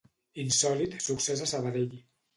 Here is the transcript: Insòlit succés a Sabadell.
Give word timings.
Insòlit 0.43 0.97
succés 1.09 1.45
a 1.45 1.51
Sabadell. 1.53 1.97